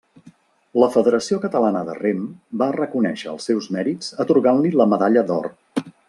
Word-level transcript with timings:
La 0.83 0.87
Federació 0.95 1.37
Catalana 1.43 1.83
de 1.89 1.95
Rem, 1.99 2.23
va 2.61 2.69
reconèixer 2.77 3.29
els 3.33 3.45
seus 3.51 3.67
mèrits 3.79 4.09
atorgant-li 4.25 4.73
la 4.83 4.89
medalla 4.95 5.25
d’or. 5.33 5.51